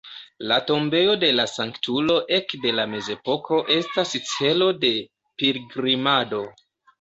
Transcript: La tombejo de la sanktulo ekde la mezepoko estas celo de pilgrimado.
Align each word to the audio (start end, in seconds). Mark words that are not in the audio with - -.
La 0.51 0.55
tombejo 0.69 1.11
de 1.23 1.27
la 1.39 1.43
sanktulo 1.51 2.15
ekde 2.37 2.71
la 2.77 2.85
mezepoko 2.95 3.61
estas 3.77 4.15
celo 4.31 4.71
de 4.87 4.93
pilgrimado. 5.43 6.43